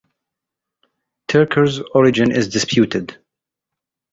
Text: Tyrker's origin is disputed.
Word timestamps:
Tyrker's 1.27 1.79
origin 1.93 2.31
is 2.31 2.47
disputed. 2.47 3.19